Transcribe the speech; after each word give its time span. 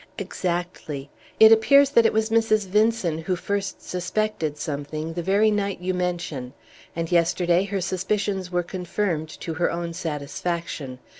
"Exactly! 0.17 1.11
It 1.39 1.51
appears 1.51 1.91
that 1.91 2.07
it 2.07 2.11
was 2.11 2.31
Mrs. 2.31 2.65
Vinson 2.65 3.19
who 3.19 3.35
first 3.35 3.83
suspected 3.87 4.57
something, 4.57 5.13
the 5.13 5.21
very 5.21 5.51
night 5.51 5.79
you 5.79 5.93
mention; 5.93 6.53
and 6.95 7.11
yesterday 7.11 7.65
her 7.65 7.81
suspicions 7.81 8.49
were 8.49 8.63
confirmed 8.63 9.29
to 9.41 9.53
her 9.53 9.71
own 9.71 9.93
satisfaction. 9.93 10.97